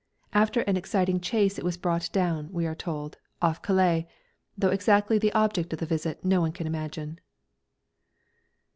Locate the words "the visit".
5.77-6.25